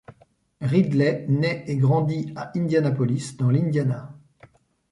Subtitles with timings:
[0.63, 4.17] Ridley naît et grandit à Indianapolis, dans l'Indiana.